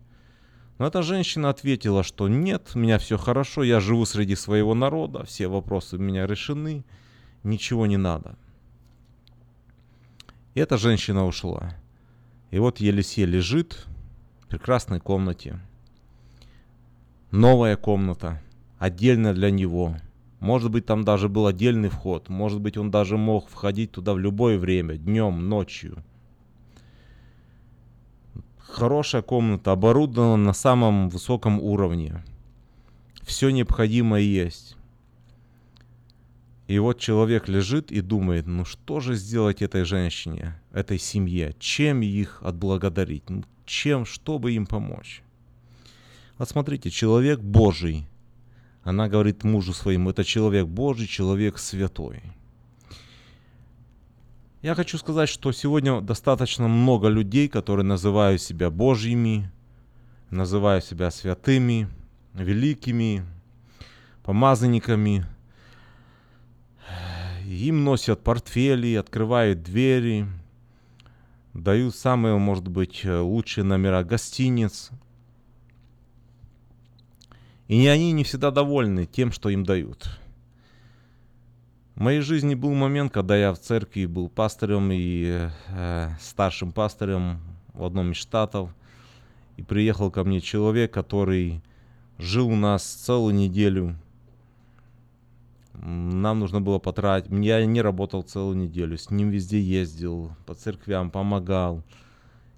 [0.78, 5.26] Но эта женщина ответила, что нет, у меня все хорошо, я живу среди своего народа,
[5.26, 6.86] все вопросы у меня решены,
[7.44, 8.38] ничего не надо.
[10.54, 11.76] И эта женщина ушла.
[12.52, 13.86] И вот Елисей лежит
[14.42, 15.60] в прекрасной комнате.
[17.36, 18.42] Новая комната,
[18.80, 19.96] отдельная для него.
[20.40, 22.30] Может быть, там даже был отдельный вход.
[22.30, 26.04] Может быть, он даже мог входить туда в любое время, днем, ночью–
[28.76, 32.24] хорошая комната, оборудована на самом высоком уровне.
[33.22, 34.76] Все необходимое есть.
[36.68, 42.02] И вот человек лежит и думает, ну что же сделать этой женщине, этой семье, чем
[42.02, 45.22] их отблагодарить, ну, чем, чтобы им помочь.
[46.38, 48.08] Вот смотрите, человек Божий,
[48.84, 52.22] она говорит мужу своему, это человек Божий, человек святой.
[54.62, 59.50] Я хочу сказать, что сегодня достаточно много людей, которые называют себя Божьими,
[60.30, 61.88] называют себя святыми,
[62.34, 63.24] великими,
[64.24, 65.26] помазанниками.
[67.46, 70.28] Им носят портфели, открывают двери,
[71.54, 74.90] дают самые, может быть, лучшие номера гостиниц.
[77.68, 80.20] И они не всегда довольны тем, что им дают.
[81.96, 87.40] В моей жизни был момент, когда я в церкви был пастором и э, старшим пастором
[87.74, 88.70] в одном из штатов.
[89.58, 91.62] И приехал ко мне человек, который
[92.18, 93.96] жил у нас целую неделю.
[95.74, 97.32] Нам нужно было потратить.
[97.32, 98.98] Я не работал целую неделю.
[98.98, 101.82] С ним везде ездил, по церквям помогал.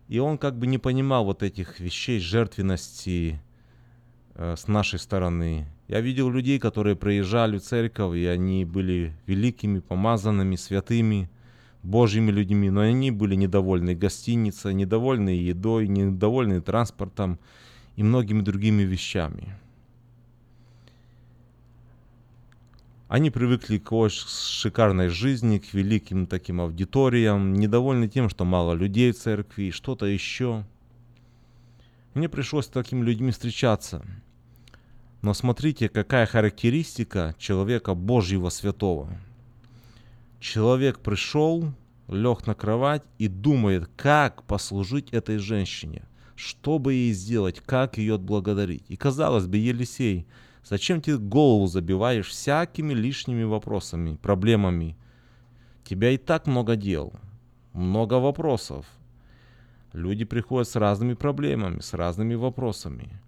[0.07, 3.39] И он как бы не понимал вот этих вещей, жертвенности
[4.37, 5.67] с нашей стороны.
[5.87, 11.29] Я видел людей, которые приезжали в церковь, и они были великими, помазанными, святыми,
[11.81, 17.39] Божьими людьми, но они были недовольны гостиницей, недовольны едой, недовольны транспортом
[17.95, 19.55] и многими другими вещами.
[23.07, 29.17] Они привыкли к шикарной жизни, к великим таким аудиториям, недовольны тем, что мало людей в
[29.17, 30.65] церкви, что-то еще.
[32.13, 34.05] Мне пришлось с такими людьми встречаться–
[35.27, 39.09] но смотрите, какая характеристика человека Божьего святого.
[40.39, 41.73] Человек пришел,
[42.07, 46.07] лег на кровать и думает, как послужить этой женщине,
[46.37, 48.85] что бы ей сделать, как ее отблагодарить.
[48.87, 50.27] И казалось бы, Елисей,
[50.63, 54.95] зачем ты голову забиваешь всякими лишними вопросами, проблемами?
[55.83, 57.11] Тебя и так много дел,
[57.73, 58.85] много вопросов.
[59.91, 63.19] Люди приходят с разными проблемами, с разными вопросами.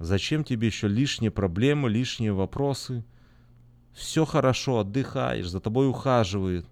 [0.00, 3.04] Зачем тебе еще лишние проблемы, лишние вопросы?
[3.92, 6.66] Все хорошо, отдыхаешь, за тобой ухаживают.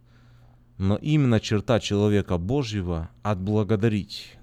[0.79, 4.39] Но именно черта человека Божьего– отблагодарить.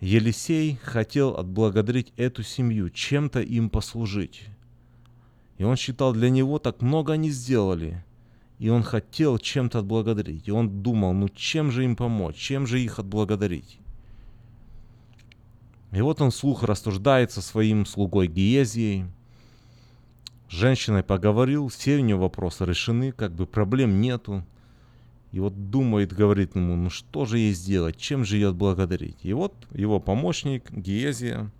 [0.00, 4.44] Елисей хотел отблагодарить эту семью, чем-то им послужить.
[5.56, 8.04] И он считал, для него так много они сделали.
[8.58, 10.48] И он хотел чем-то отблагодарить.
[10.48, 13.78] И он думал, ну чем же им помочь, чем же их отблагодарить.
[15.92, 19.06] И вот он вслух рассуждает со своим слугой Гиезией.
[20.48, 24.44] С женщиной поговорил, все у него вопросы решены, как бы проблем нету.
[25.32, 29.18] И вот думает, говорит ему, ну что же ей сделать, чем же ее отблагодарить.
[29.22, 31.50] И вот его помощник Гиезия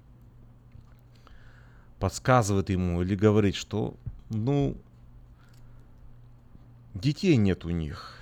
[1.98, 3.94] подсказывает ему или говорит, что,
[4.30, 4.76] ну,
[6.94, 8.18] детей нет у них.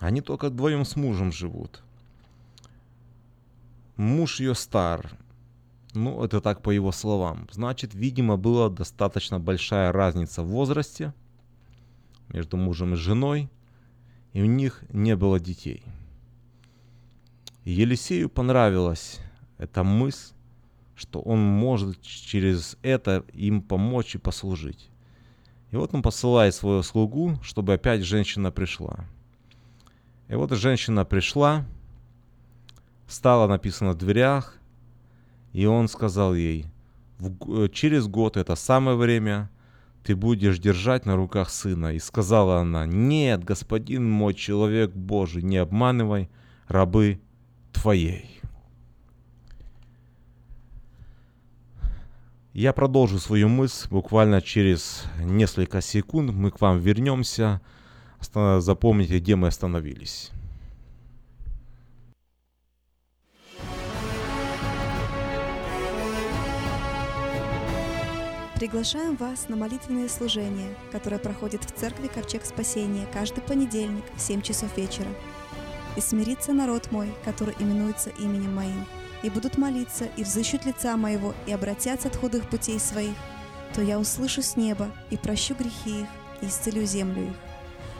[0.00, 1.82] Они только вдвоем с мужем живут.
[3.96, 5.12] Муж ее стар,
[5.94, 7.48] ну, это так по его словам.
[7.50, 11.12] Значит, видимо, была достаточно большая разница в возрасте
[12.28, 13.50] между мужем и женой,
[14.32, 15.84] и у них не было детей.
[17.64, 19.20] Елисею понравилась
[19.58, 20.32] эта мысль,
[20.94, 24.88] что он может через это им помочь и послужить.
[25.70, 29.04] И вот он посылает свою слугу, чтобы опять женщина пришла.
[30.28, 31.64] И вот женщина пришла,
[33.06, 34.58] стала написано в дверях,
[35.52, 36.66] и он сказал ей,
[37.20, 39.50] э, через год это самое время,
[40.04, 41.94] ты будешь держать на руках сына.
[41.94, 46.28] И сказала она, нет, господин мой человек Божий, не обманывай
[46.66, 47.20] рабы
[47.72, 48.40] твоей.
[52.52, 56.32] Я продолжу свою мысль буквально через несколько секунд.
[56.32, 57.62] Мы к вам вернемся.
[58.58, 60.30] Запомните, где мы остановились.
[68.62, 74.40] Приглашаем вас на молитвенное служение, которое проходит в церкви Ковчег Спасения каждый понедельник в 7
[74.40, 75.08] часов вечера.
[75.96, 78.86] «И смирится народ мой, который именуется именем моим,
[79.24, 83.16] и будут молиться, и взыщут лица моего, и обратятся от худых путей своих,
[83.74, 86.06] то я услышу с неба и прощу грехи их,
[86.40, 87.36] и исцелю землю их».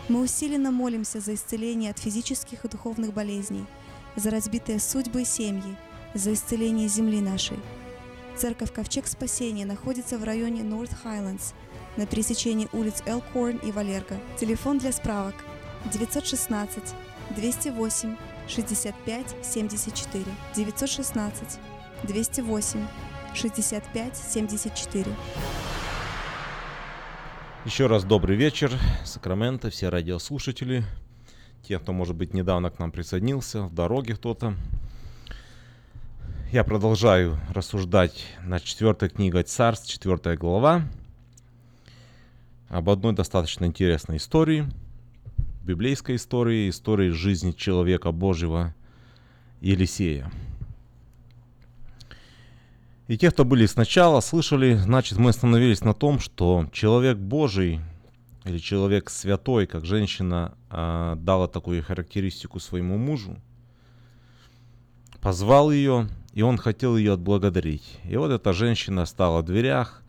[0.08, 3.66] Мы усиленно молимся за исцеление от физических и духовных болезней,
[4.14, 5.76] за разбитые судьбы и семьи,
[6.14, 7.58] за исцеление земли нашей–
[8.36, 11.54] Церковь Ковчег Спасения находится в районе North Highlands
[11.96, 14.18] на пересечении улиц Элкорн и Валерго.
[14.38, 15.34] Телефон для справок
[15.92, 16.94] 916
[17.36, 18.16] 208
[18.48, 20.24] 65 74
[20.56, 21.58] 916
[22.04, 22.86] 208
[23.34, 25.06] 65 74
[27.64, 28.72] Еще раз добрый вечер,
[29.04, 30.84] Сакраменто, все радиослушатели,
[31.62, 34.56] те, кто, может быть, недавно к нам присоединился, в дороге кто-то,
[36.52, 40.82] я продолжаю рассуждать над четвертой книгой Царств, четвертая глава,
[42.68, 44.66] об одной достаточно интересной истории,
[45.62, 48.74] библейской истории, истории жизни человека Божьего
[49.62, 50.30] Елисея.
[53.08, 57.80] И те, кто были сначала, слышали, значит, мы остановились на том, что человек Божий
[58.44, 63.38] или человек святой, как женщина э, дала такую характеристику своему мужу,
[65.22, 68.00] позвал ее, и он хотел ее отблагодарить.
[68.04, 70.02] И вот эта женщина стала в дверях,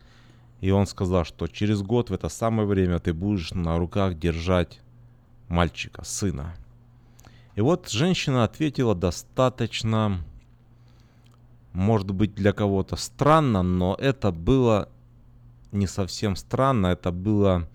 [0.60, 4.80] и он сказал, что через год в это самое время ты будешь на руках держать
[5.48, 6.54] мальчика, сына.
[7.54, 10.20] И вот женщина ответила достаточно,
[11.72, 14.88] может быть, для кого-то странно, но это было
[15.72, 17.68] не совсем странно, это было,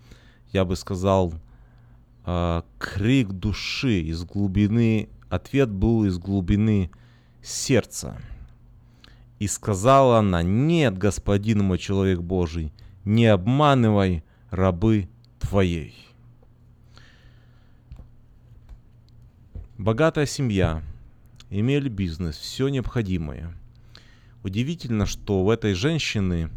[0.51, 1.33] я бы сказал,
[2.25, 6.89] э, крик души из глубины, ответ был из глубины
[7.41, 8.19] сердца.
[9.39, 12.73] И сказала она, нет, господин мой человек Божий,
[13.05, 15.07] не обманывай рабы
[15.39, 15.95] твоей.
[19.77, 20.83] Богатая семья,
[21.49, 23.55] имели бизнес, все необходимое.
[24.43, 26.49] Удивительно, что у этой женщины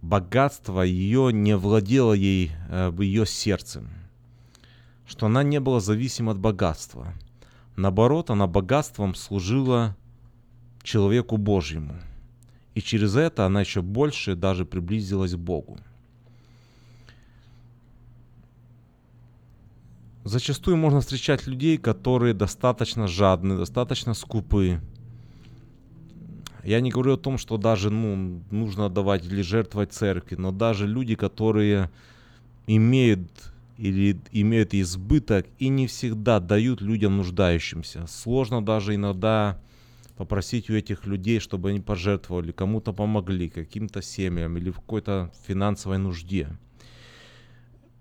[0.00, 3.90] богатство ее не владело ей э, ее сердцем,
[5.06, 7.14] что она не была зависима от богатства.
[7.74, 9.96] Наоборот, она богатством служила
[10.82, 11.94] человеку Божьему.
[12.74, 15.78] И через это она еще больше даже приблизилась к Богу.
[20.24, 24.80] Зачастую можно встречать людей, которые достаточно жадны, достаточно скупы.
[26.62, 30.86] Я не говорю о том, что даже ну, нужно давать или жертвовать церкви, но даже
[30.86, 31.90] люди, которые
[32.68, 38.06] имеют или имеют избыток и не всегда дают людям нуждающимся.
[38.06, 39.58] Сложно даже иногда
[40.22, 45.98] попросить у этих людей, чтобы они пожертвовали, кому-то помогли, каким-то семьям или в какой-то финансовой
[45.98, 46.48] нужде.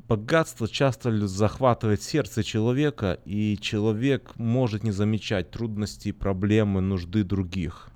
[0.08, 7.90] Богатство часто захватывает сердце человека, и человек может не замечать трудности, проблемы, нужды других.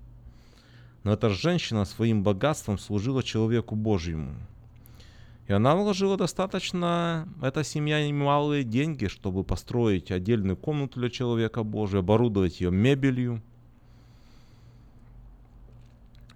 [1.03, 4.33] Но эта женщина своим богатством служила человеку Божьему.
[5.47, 11.99] И она вложила достаточно, эта семья, немалые деньги, чтобы построить отдельную комнату для человека Божия,
[11.99, 13.43] оборудовать ее мебелью–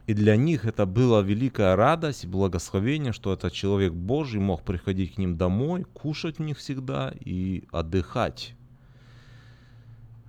[0.09, 5.13] и для них это была великая радость и благословение, что этот человек Божий мог приходить
[5.13, 8.55] к ним домой, кушать у них всегда и отдыхать.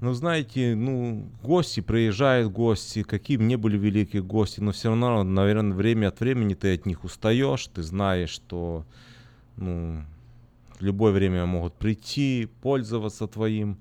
[0.03, 5.25] Ну, знаете, ну, гости, приезжают гости, какие бы ни были великие гости, но все равно,
[5.25, 8.85] наверное, время от времени ты от них устаешь, ты знаешь, что,
[9.57, 10.05] ну,
[10.79, 13.79] в любое время могут прийти, пользоваться твоим.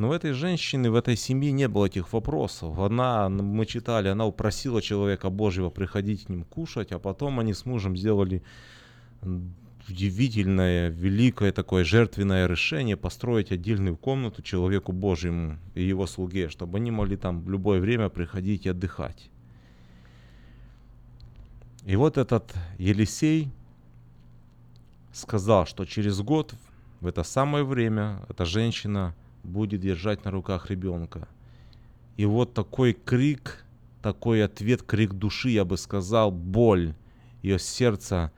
[0.00, 2.78] Но у этой женщины, в этой семье не было этих вопросов.
[2.78, 7.66] Она, мы читали, она упросила человека Божьего приходить к ним кушать, а потом они с
[7.66, 8.42] мужем сделали
[9.86, 16.90] удивительное, великое такое жертвенное решение построить отдельную комнату человеку Божьему и его слуге, чтобы они
[16.90, 19.28] могли там в любое время приходить и отдыхать.
[21.84, 23.50] И вот этот Елисей
[25.12, 26.54] сказал, что через год
[27.02, 31.28] в это самое время эта женщина будет держать на руках ребенка.
[32.16, 33.64] И вот такой крик,
[34.02, 36.94] такой ответ, крик души, я бы сказал, боль
[37.42, 38.32] ее сердца,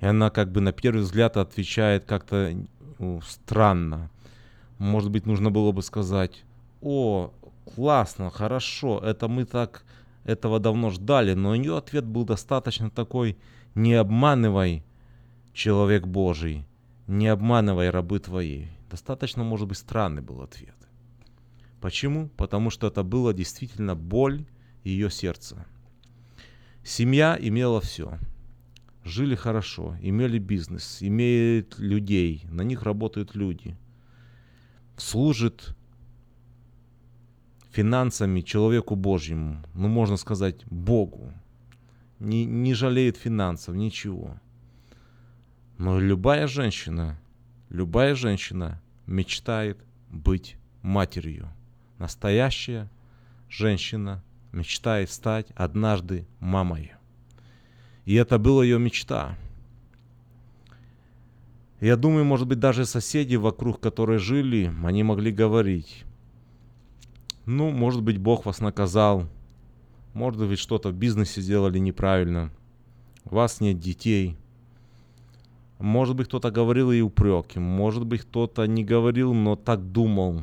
[0.00, 2.52] и она как бы на первый взгляд отвечает как-то
[2.98, 4.10] ну, странно.
[4.78, 6.44] Может быть, нужно было бы сказать,
[6.80, 7.32] о,
[7.74, 9.84] классно, хорошо, это мы так
[10.24, 13.36] этого давно ждали, но ее ответ был достаточно такой,
[13.74, 14.84] не обманывай,
[15.52, 16.66] человек Божий,
[17.06, 18.66] не обманывай рабы твои.
[18.90, 20.76] Достаточно, может быть, странный был ответ.
[21.80, 22.28] Почему?
[22.36, 24.46] Потому что это было действительно боль
[24.82, 25.66] ее сердца.
[26.82, 28.18] Семья имела все.
[29.04, 33.76] Жили хорошо, имели бизнес, имеют людей, на них работают люди.
[34.96, 35.76] Служит
[37.70, 41.32] финансами человеку Божьему, ну можно сказать Богу.
[42.18, 44.40] Не, не жалеет финансов, ничего.
[45.78, 47.20] Но любая женщина,
[47.70, 49.78] любая женщина мечтает
[50.10, 51.48] быть матерью.
[51.98, 52.90] Настоящая
[53.48, 56.92] женщина мечтает стать однажды мамой.
[58.04, 59.36] И это была ее мечта.
[61.80, 66.04] Я думаю, может быть, даже соседи вокруг, которые жили, они могли говорить,
[67.46, 69.28] ну, может быть, Бог вас наказал,
[70.12, 72.50] может быть, что-то в бизнесе сделали неправильно,
[73.24, 74.36] у вас нет детей–
[75.78, 77.60] может быть, кто-то говорил и упреки.
[77.60, 80.42] Может быть, кто-то не говорил, но так думал.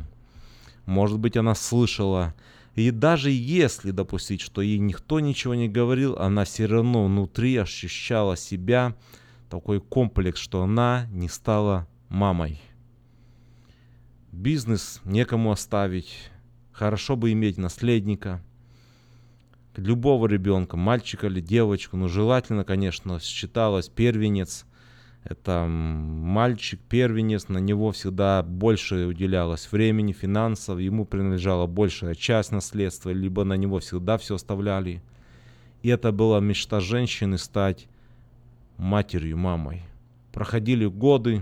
[0.86, 2.34] Может быть, она слышала.
[2.74, 8.38] И даже если допустить, что ей никто ничего не говорил, она все равно внутри ощущала
[8.38, 8.96] себя
[9.50, 12.62] такой комплекс, что она не стала мамой.
[14.32, 16.14] Бизнес некому оставить.
[16.72, 18.42] Хорошо бы иметь наследника.
[19.76, 24.66] Любого ребенка, мальчика или девочку, но желательно, конечно, считалось первенец–
[25.26, 33.10] это мальчик, первенец, на него всегда больше уделялось времени, финансов, ему принадлежала большая часть наследства,
[33.10, 35.02] либо на него всегда все оставляли.
[35.82, 37.88] И это была мечта женщины стать
[38.78, 39.82] матерью, мамой.
[40.32, 41.42] Проходили годы.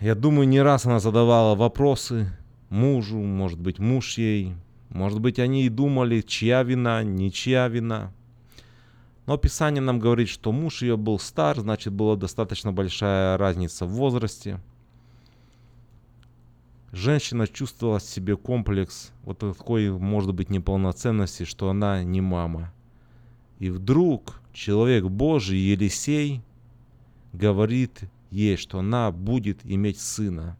[0.00, 2.30] Я думаю, не раз она задавала вопросы
[2.70, 4.54] мужу, может быть, муж ей.
[4.88, 8.10] Может быть, они и думали, чья вина, ничья вина.
[9.26, 13.90] Но Писание нам говорит, что муж ее был стар, значит, была достаточно большая разница в
[13.90, 14.60] возрасте.
[16.92, 22.72] Женщина чувствовала в себе комплекс вот такой, может быть, неполноценности, что она не мама.
[23.58, 26.42] И вдруг человек Божий, Елисей,
[27.32, 30.56] говорит ей, что она будет иметь сына.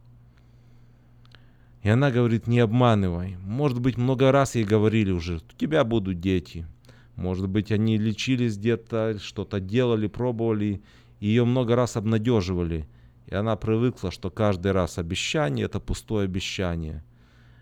[1.83, 3.37] И она говорит, не обманывай.
[3.37, 6.65] Может быть, много раз ей говорили уже, у тебя будут дети–
[7.15, 10.81] может быть, они лечились где-то, что-то делали, пробовали,
[11.19, 12.87] ее много раз обнадеживали.
[13.27, 17.03] И она привыкла, что каждый раз обещание– это пустое обещание.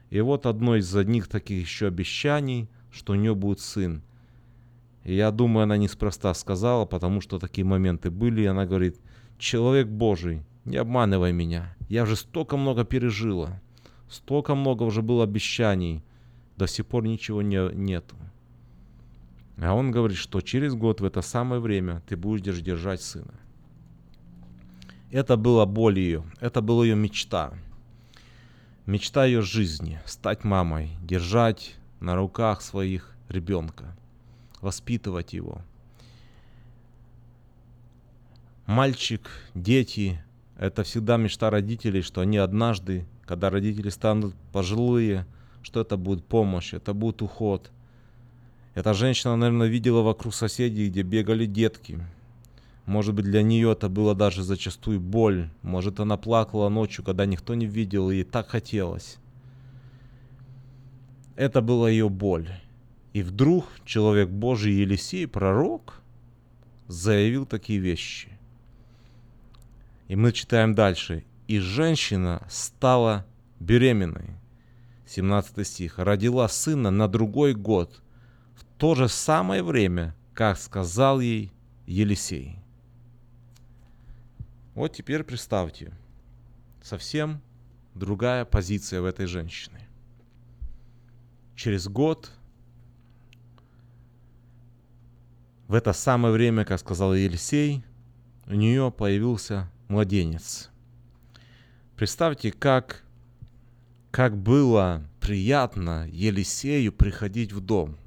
[0.10, 4.04] И вот одно из одних таких еще обещаний, что у нее будет сын.
[5.04, 8.41] И я думаю, она неспроста сказала, потому что такие моменты были.
[8.41, 8.99] И она говорит,
[9.38, 11.76] человек Божий, не обманывай меня.
[11.89, 13.62] Я же столько много пережила.
[14.10, 16.04] Столько много уже было обещаний.
[16.58, 18.16] До сих пор ничего не, нету.
[19.58, 23.34] А он говорит, что через год в это самое время ты будешь держать сына.
[25.12, 27.54] Это была боль ее, это была ее мечта.
[28.86, 33.95] Мечта ее жизни– стать мамой, держать на руках своих ребенка,
[34.60, 35.62] воспитывать его.
[38.66, 40.22] Мальчик, дети–
[40.58, 45.28] это всегда мечта родителей, что они однажды, когда родители станут пожилые,
[45.62, 47.72] что это будет помощь, это будет уход–
[48.74, 51.99] эта женщина, наверное, видела вокруг соседей, где бегали детки.
[52.86, 55.49] Может быть, для нее это было даже зачастую боль.
[55.61, 59.17] Может, она плакала ночью, когда никто не видел, и так хотелось.
[61.36, 62.49] Это была ее боль.
[63.13, 66.01] И вдруг человек Божий Елисей, пророк,
[66.88, 68.30] заявил такие вещи.
[70.07, 71.24] И мы читаем дальше.
[71.47, 73.26] «И женщина стала
[73.59, 74.32] беременной».
[75.07, 75.99] 17 стих.
[75.99, 78.01] «Родила сына на другой год,
[78.78, 81.51] то же самое время, как сказал ей
[81.86, 82.59] Елисей.
[84.74, 85.93] Вот теперь представьте,
[86.82, 87.41] совсем
[87.93, 89.80] другая позиция в этой женщины.
[91.55, 92.32] Через год,
[95.67, 97.84] в это самое время, как сказал Елисей,
[98.47, 100.71] у нее появился младенец.
[101.95, 103.03] Представьте, как,
[104.09, 107.97] как было приятно Елисею приходить в дом–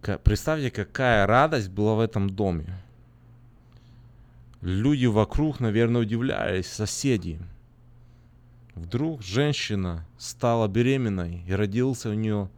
[0.00, 2.74] Представьте, какая радость была в этом доме.
[4.60, 7.40] Люди вокруг, наверное, удивлялись, соседи.
[8.74, 12.48] Вдруг женщина стала беременной и родился у нее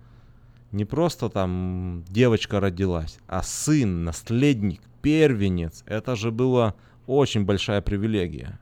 [0.72, 5.82] не просто там девочка родилась, а сын, наследник, первенец.
[5.86, 6.74] Это же была
[7.06, 8.58] очень большая привилегия.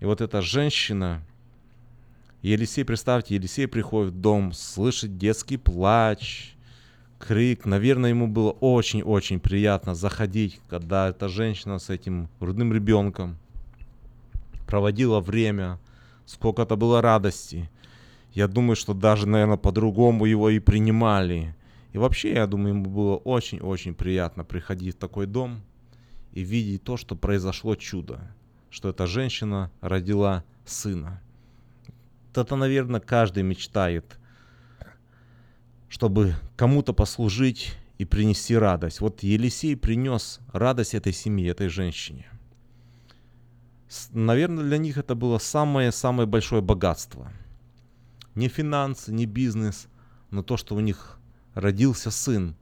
[0.00, 1.22] И вот эта женщина,
[2.42, 6.56] Елисей, представьте, Елисей приходит в дом, слышит детский плач,
[7.22, 7.64] крик.
[7.66, 13.38] Наверное, ему было очень-очень приятно заходить, когда эта женщина с этим грудным ребенком
[14.66, 15.78] проводила время,
[16.26, 17.70] сколько это было радости.
[18.32, 21.54] Я думаю, что даже, наверное, по-другому его и принимали.
[21.92, 25.60] И вообще, я думаю, ему было очень-очень приятно приходить в такой дом
[26.32, 28.20] и видеть то, что произошло чудо,
[28.70, 31.20] что эта женщина родила сына.
[32.34, 34.18] Это, наверное, каждый мечтает,
[35.92, 39.02] чтобы кому-то послужить и принести радость.
[39.02, 42.30] Вот Елисей принес радость этой семье, этой женщине.
[44.10, 47.30] Наверное, для них это было самое-самое большое богатство.
[48.34, 49.86] Не финансы, не бизнес,
[50.30, 51.18] но то, что у них
[51.52, 52.56] родился сын.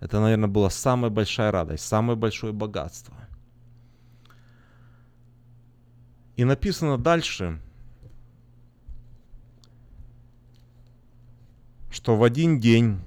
[0.00, 3.14] Это, наверное, была самая большая радость, самое большое богатство.
[6.34, 7.60] И написано дальше,
[11.94, 12.98] что в один день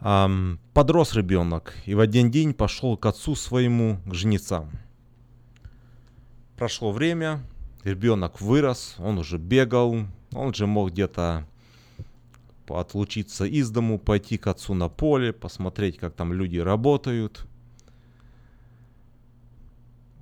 [0.00, 4.70] эм, подрос ребенок и в один день пошел к отцу своему, к жнецам.
[6.56, 7.40] Прошло время,
[7.82, 11.44] ребенок вырос, он уже бегал, он же мог где-то
[12.68, 17.46] отлучиться из дому, пойти к отцу на поле, посмотреть, как там люди работают.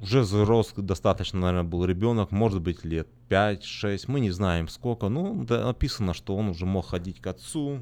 [0.05, 5.09] Уже взрослый достаточно, наверное, был ребенок, может быть, лет 5-6, мы не знаем сколько.
[5.09, 7.81] Ну, да, написано, что он уже мог ходить к отцу,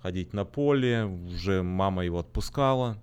[0.00, 2.98] ходить на поле, уже мама его отпускала.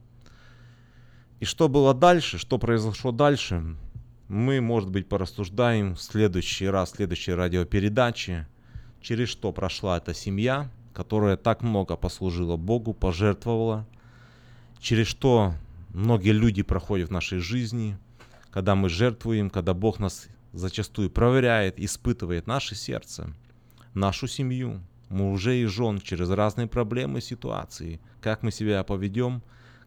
[1.41, 3.76] И что было дальше, что произошло дальше,
[4.30, 8.47] мы, может быть, порассуждаем в следующий раз, в следующей радиопередаче,
[9.01, 13.86] через что прошла эта семья, которая так много послужила Богу, пожертвовала,
[14.80, 15.53] через что
[15.89, 17.97] многие люди проходят в нашей жизни,
[18.54, 23.34] когда мы жертвуем, когда Бог нас зачастую проверяет, испытывает наше сердце,
[23.95, 24.80] нашу семью,
[25.10, 29.41] мужей и жен через разные проблемы и ситуации, как мы себя поведем,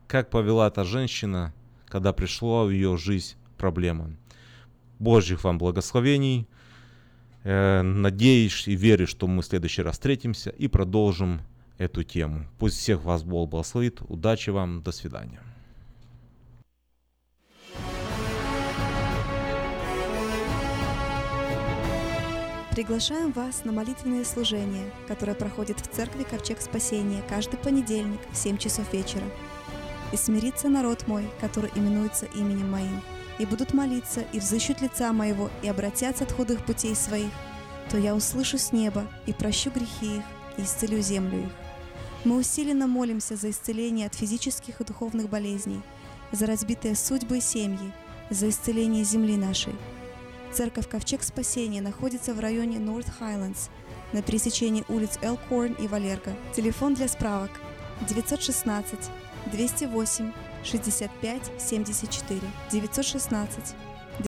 [0.09, 1.55] как повела эта женщина,
[1.87, 4.11] когда пришла в ее жизнь проблема.
[4.99, 6.49] Божьих вам благословений.
[7.45, 11.43] Э, надеюсь и верю, что мы в следующий раз встретимся и продолжим
[11.79, 12.47] эту тему.
[12.59, 14.01] Пусть всех вас Бог благословит.
[14.09, 14.83] Удачи вам.
[14.83, 15.41] До свидания.
[22.77, 28.59] Приглашаем вас на молитвенное служение, которое проходит в церкви Ковчег Спасения каждый понедельник в 7
[28.59, 29.25] часов вечера.
[30.13, 33.01] «И смирится народ мой, который именуется именем моим,
[33.39, 37.31] и будут молиться, и взыщут лица моего, и обратятся от худых путей своих,
[37.91, 40.25] то я услышу с неба и прощу грехи их,
[40.59, 41.53] и исцелю землю их.
[42.25, 45.81] Мы усиленно молимся за исцеление от физических и духовных болезней,
[46.31, 47.91] за разбитые судьбы и семьи,
[48.29, 49.73] за исцеление земли нашей.
[50.57, 53.69] Церковь Ковчег Спасения находится в районе North Highlands
[54.15, 56.35] на пересечении улиц Элкорн и Валерго.
[56.55, 57.51] Телефон для справок
[58.09, 58.99] 916
[59.53, 60.33] 208
[60.65, 62.41] 65 74
[62.73, 63.75] 916